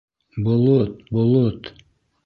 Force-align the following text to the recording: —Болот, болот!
—Болот, 0.47 0.97
болот! 1.13 1.73